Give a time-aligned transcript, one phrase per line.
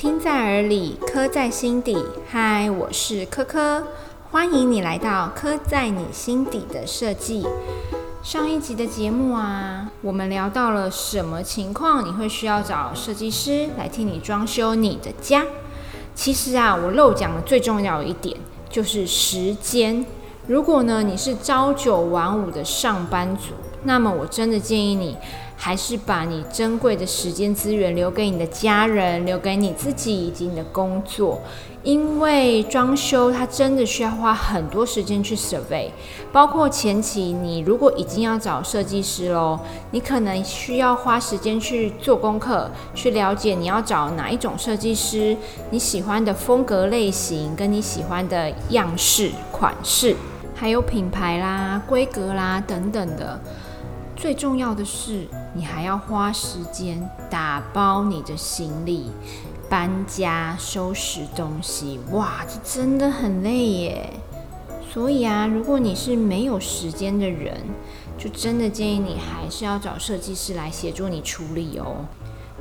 [0.00, 2.02] 听在耳里，刻在心底。
[2.26, 3.86] 嗨，我是科科，
[4.30, 7.46] 欢迎你来到刻在你心底的设计。
[8.22, 15.44] 上一集的节目啊，我们聊到了什么情况你会需要找设计师来替你装修你的家？
[16.14, 18.34] 其实啊，我漏讲的最重要一点
[18.70, 20.06] 就是时间。
[20.46, 25.18] 如果呢你是朝九晚五的上班族，那么我真的建议你。
[25.62, 31.38] 还是把你珍贵的时间资源留给你的家人，留给你自己以及你的工作，
[31.82, 35.90] 因为装修它真的需要花很多时间去 survey，
[36.32, 39.60] 包括前期你如果已经要找设计师喽，
[39.90, 45.36] 你可能需要花时间去做功课，去了解你要找哪一种设计师，
[45.68, 50.16] 你喜欢的风格类型，跟你喜欢的样式款式，
[50.54, 53.38] 还有品牌啦、规格啦等等的。
[54.16, 59.10] 最重要的是，你还要花时间打包你的行李、
[59.68, 61.98] 搬家、收拾东西。
[62.12, 64.10] 哇，这真的很累耶！
[64.92, 67.56] 所以啊，如果你是没有时间的人，
[68.18, 72.06] 就真的建议你还是要找设计师来协助你处理哦。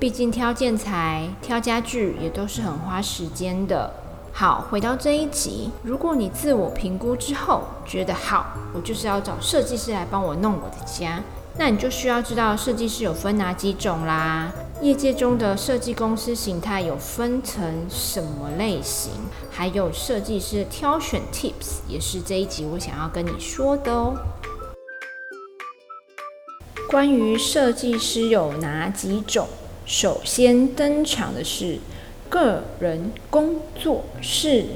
[0.00, 3.92] 毕竟挑建材、挑家具也都是很花时间的。
[4.32, 11.22] 好，回到这一集，如果你自我评估之后觉得好，我就是要找设计师来帮我弄我的家。
[11.56, 14.52] 那你就需要知道设计师有分哪几种啦？
[14.82, 19.12] 业界中的设计公司形态有分成什么类型？
[19.50, 24.16] 还有设计师挑选 tips，也是这一集我想要跟你说的哦。
[26.90, 29.46] 关于设计师有哪几种？
[29.86, 31.78] 首先登场的是
[32.28, 34.66] 个人工作室。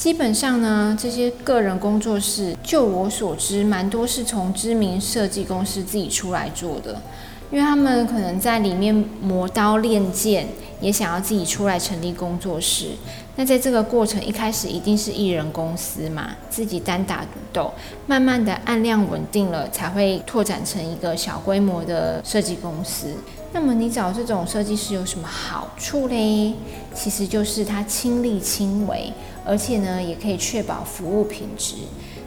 [0.00, 7.02] 基本上呢，这些个人工作室，就我所知，蛮多是从知名设计公司自己出来做的，
[7.50, 10.48] 因为他们可能在里面磨刀练剑，
[10.80, 12.92] 也想要自己出来成立工作室。
[13.36, 17.70] 那在这个过程一开始一定是艺人公司嘛，自己单打独斗，
[18.06, 23.08] 慢慢的按量稳定了，才会拓展成一个小规模的设计公司。
[23.52, 26.54] 那么你找这种设计师有什么好处嘞？
[26.94, 29.12] 其实就是他亲力亲为，
[29.44, 31.74] 而且呢也可以确保服务品质。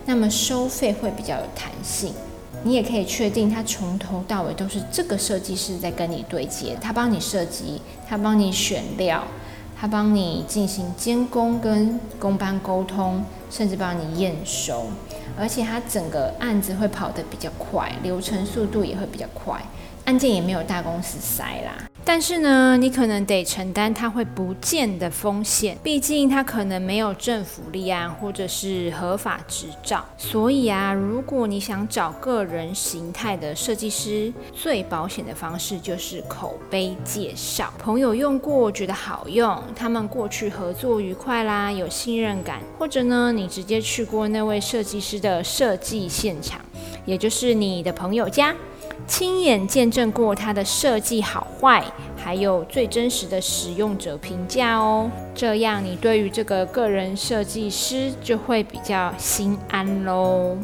[0.06, 2.14] 那么收费会比较有弹性，
[2.64, 9.24] 你也可以确定他从头到尾都是这个设计师在跟你对接，他帮你设计，他帮你选料，
[9.80, 14.88] 他帮你进行监工跟工班沟通，甚至帮你验收，
[15.40, 19.62] 而且他整个案子会跑得比较快，流程速度也会比较快。
[20.06, 21.72] 案件也没有大公司塞啦，
[22.04, 30.04] 但是呢，你可能得承担它会不见的风险，毕竟它可能没有政府立案或者是合法执照。
[30.18, 46.60] 所以啊，如果你想找个人形态的设计师，最保险的方式就是口碑介绍，朋友用过觉得好用，他们过去合作愉快啦，有信任感，或者呢，你直接去过那位设计师的设计现场，
[47.06, 48.54] 也就是你的朋友家。
[49.06, 51.84] 亲眼见证过它的设计好坏，
[52.16, 60.58] 还有最真实的使用者评价哦，这样你对于这个个人设计师就会比较心安喽。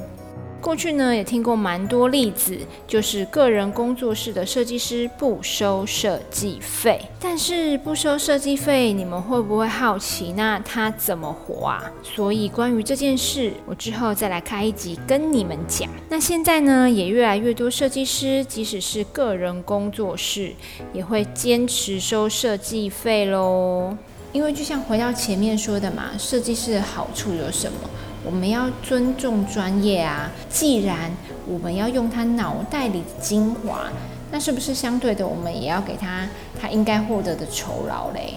[0.61, 7.01] 过去呢也听过蛮多例子，就是个人工作室的设计师不收设计费。
[7.19, 10.33] 但是不收设计费，你们会不会好奇？
[10.33, 11.91] 那他怎么活啊？
[12.03, 15.89] 所以关于这件事，我之后再来开一集跟你们讲。
[16.09, 20.53] 那现在呢，也越来越多设计师，即使是个人工作室，
[20.93, 23.95] 也会坚持收设计费喽。
[24.31, 27.89] 因为就像回到前面说的嘛，设计师的好处有什么？
[28.25, 30.29] 我们要尊重专业啊！
[30.49, 31.11] 既然
[31.47, 33.89] 我们要用他脑袋里的精华，
[34.31, 36.27] 那是不是相对的，我们也要给他
[36.59, 38.35] 他应该获得的酬劳嘞？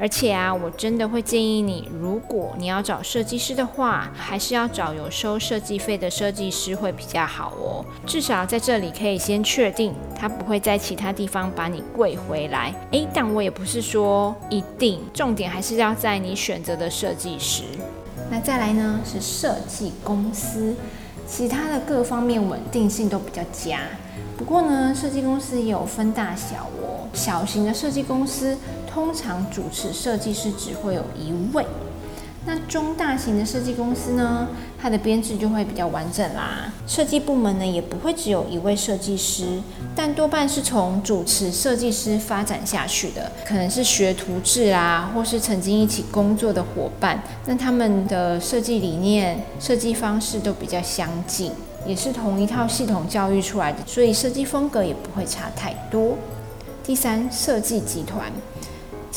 [0.00, 7.84] 而且啊，我真的会建议你，如果你要找设计师的话，还是要找有收设计费的设计师会比较好哦。
[8.06, 12.72] 至少在这里可以先确定，他不会在其他地方把你跪回来。
[12.92, 17.64] 诶，但我也不是说一定，重点还是要在你选择的设计师。
[18.30, 20.74] 那再来呢是设计公司，
[21.26, 23.80] 其他的各方面稳定性都比较佳。
[24.36, 27.08] 不过呢，设计公司也有分大小哦。
[27.12, 31.64] 小型的设计公司通常主持设计师只会有一位。
[32.48, 34.48] 那中大型的设计公司呢，
[34.80, 36.72] 它的编制就会比较完整啦。
[36.86, 39.60] 设计部门呢，也不会只有一位设计师，
[39.94, 47.22] 但多半是从主持设计师发展下去的，可能是学徒制啊，或是曾经一起工作的伙伴。
[47.44, 51.52] 那他们的设计理念、设计方式都比较相近，
[51.84, 56.16] 也是同一套系统教育出来的，所以设计风格也不会差太多。
[56.82, 58.32] 第三，设计集团。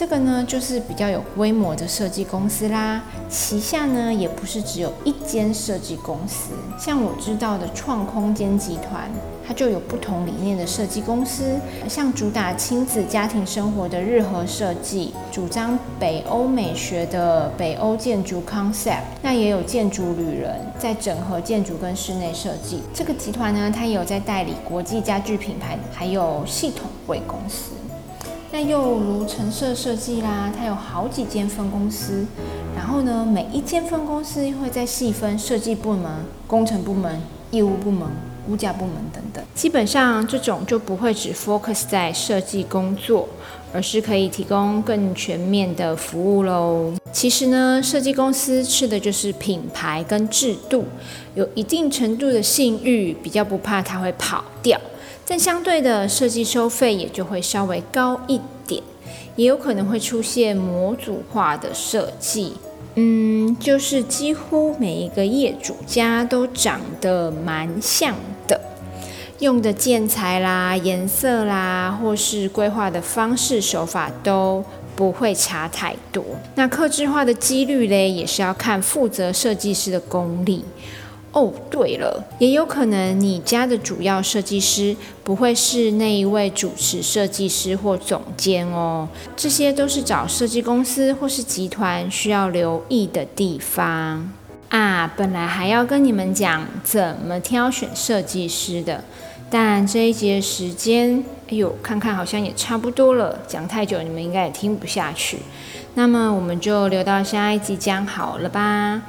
[0.02, 9.08] 这个呢，就是比较有规模的设计公司啦，旗下呢也不是只有一间设计公司，像我知道的创空间集团，
[9.48, 11.56] 它就有不同理念的设计公司，
[11.88, 22.82] 像主打亲子家庭生活的日和设计，主张北欧美学的北欧建筑 concept，那也有建筑旅人，在整合建筑跟室内设计。
[22.92, 27.74] 这个集团呢，它也有在代理国际家具品牌，还有系统柜公司。
[28.54, 32.26] 那又如橙色设计啦，它有好几间分公司，
[32.76, 36.12] 然后呢，每一间分公司会再细分设计部门、
[36.48, 37.22] 工程部门、
[37.52, 38.10] 业务部门、
[38.46, 39.42] 估价部门等等。
[39.56, 43.30] 基本上这种就不会只 focus 在设计工作，
[43.72, 46.92] 而是可以提供更全面的服务喽。
[47.14, 50.84] 其实呢，设计公司吃的就是品牌跟制度，
[51.36, 54.78] 有一定程度的信誉，比较不怕它会跑掉。
[55.32, 58.38] 但相对的，设计收费也就会稍微高一
[58.68, 58.84] 点，
[59.38, 62.58] 也有可能会出现模组化的设计，
[62.96, 68.14] 嗯，就是几乎每一个业主家都长得蛮像
[68.46, 68.60] 的，
[69.40, 74.62] 用的建材啦、颜色啦，或是规划的方式手法都
[74.98, 76.22] 不会差太多。
[76.56, 80.66] 那克制化的几率嘞，也是要看负责设计师的功力。
[81.34, 84.94] 哦，对了，也有可能你家的主要设计师
[85.24, 89.08] 不会是那一位主持设计师或总监哦，
[89.38, 94.30] 这些都是找设计公司或是集团需要留意的地方
[94.68, 95.14] 啊。
[95.16, 99.02] 本来还要跟你们讲怎么挑选设计师的，
[99.50, 105.38] 但这一节时间，哎呦，看看好像也差不多了，讲太久你们应该也听不下去，
[105.94, 109.04] 那么我们就留到下一集讲好了吧。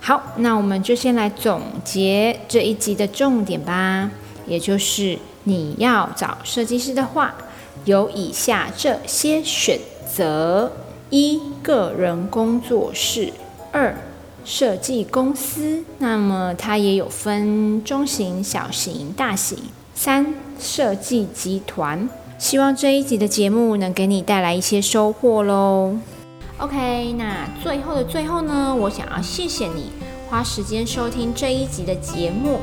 [0.00, 4.10] 好，那我们就先来总结这一集的重点吧。
[4.46, 7.34] 也就是你要找设计师的话，
[7.84, 9.78] 有以下这些选
[10.10, 10.72] 择：
[11.10, 13.32] 一、个人工作室；
[13.70, 13.94] 二、
[14.44, 15.84] 设计公司。
[15.98, 19.58] 那么它也有分中型、小型、大型；
[19.94, 22.08] 三、设计集团。
[22.38, 25.98] 希望这一集的节目能给你带来一些收获喽。
[26.60, 29.90] OK，那最后的最后呢，我想要谢谢你
[30.28, 32.60] 花时间收听这一集的节目。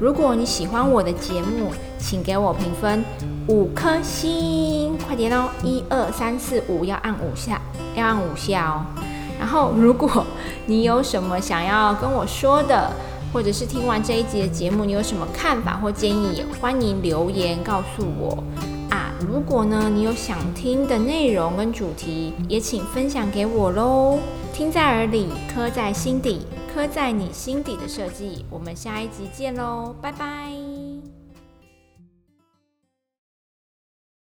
[0.00, 3.04] 如果你喜欢我的节目，请给我评分
[3.46, 5.48] 五颗星，快点哦！
[5.62, 7.62] 一二三四五，要按五下，
[7.94, 8.84] 要按五下哦。
[9.38, 10.26] 然后，如果
[10.66, 12.90] 你有什么想要跟我说的，
[13.32, 18.42] 或者是听完这一集的节目，你有什么看法或建议，也欢迎留言告诉我。
[19.26, 24.18] 如果呢，你有想听的内容跟主题，也请分享给我喽。
[24.52, 28.44] 听在耳里，刻在心底，刻在你心底的设计。
[28.48, 30.55] 我们下一集见喽，拜拜。